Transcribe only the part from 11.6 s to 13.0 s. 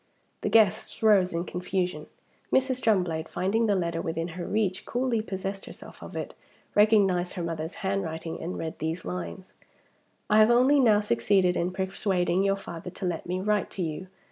persuading your father